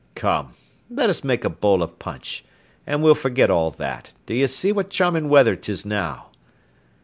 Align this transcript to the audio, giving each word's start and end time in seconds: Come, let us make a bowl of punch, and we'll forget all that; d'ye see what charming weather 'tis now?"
Come, 0.15 0.55
let 0.89 1.11
us 1.11 1.23
make 1.23 1.45
a 1.45 1.49
bowl 1.51 1.83
of 1.83 1.99
punch, 1.99 2.43
and 2.87 3.03
we'll 3.03 3.13
forget 3.13 3.51
all 3.51 3.69
that; 3.69 4.15
d'ye 4.25 4.47
see 4.47 4.71
what 4.71 4.89
charming 4.89 5.29
weather 5.29 5.55
'tis 5.55 5.85
now?" 5.85 6.29